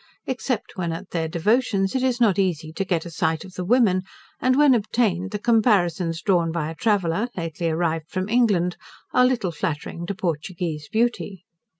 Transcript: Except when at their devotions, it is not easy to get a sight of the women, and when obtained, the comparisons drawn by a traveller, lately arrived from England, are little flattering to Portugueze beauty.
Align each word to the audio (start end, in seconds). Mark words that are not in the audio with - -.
Except 0.25 0.75
when 0.77 0.91
at 0.93 1.11
their 1.11 1.27
devotions, 1.27 1.93
it 1.93 2.01
is 2.01 2.19
not 2.19 2.39
easy 2.39 2.71
to 2.73 2.83
get 2.83 3.05
a 3.05 3.11
sight 3.11 3.45
of 3.45 3.53
the 3.53 3.63
women, 3.63 4.01
and 4.39 4.55
when 4.57 4.73
obtained, 4.73 5.29
the 5.29 5.37
comparisons 5.37 6.23
drawn 6.23 6.51
by 6.51 6.71
a 6.71 6.75
traveller, 6.75 7.27
lately 7.37 7.69
arrived 7.69 8.09
from 8.09 8.27
England, 8.27 8.77
are 9.13 9.27
little 9.27 9.51
flattering 9.51 10.07
to 10.07 10.15
Portugueze 10.15 10.89
beauty. 10.89 11.45